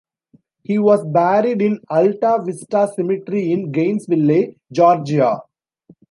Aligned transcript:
He 0.63 0.79
was 0.79 1.05
buried 1.05 1.61
in 1.61 1.79
Alta 1.87 2.41
Vista 2.43 2.91
Cemetery 2.95 3.51
in 3.51 3.71
Gainesville, 3.71 4.55
Georgia. 4.71 5.41